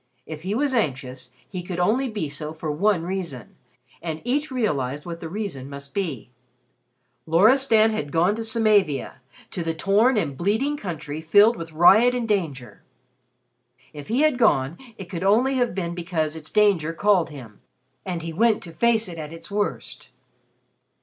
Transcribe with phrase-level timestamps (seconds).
[0.25, 3.55] If he was anxious, he could only be so for one reason,
[4.01, 6.31] and each realized what the reason must be.
[7.27, 12.27] Loristan had gone to Samavia to the torn and bleeding country filled with riot and
[12.27, 12.81] danger.
[13.93, 17.61] If he had gone, it could only have been because its danger called him
[18.03, 20.09] and he went to face it at its worst.